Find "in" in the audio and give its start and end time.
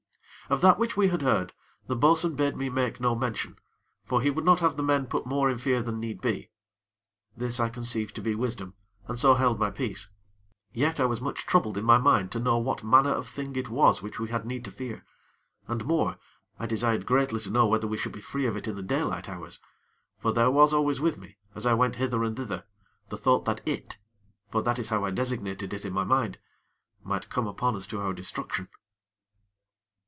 5.49-5.57, 11.77-11.85, 18.67-18.75, 25.85-25.93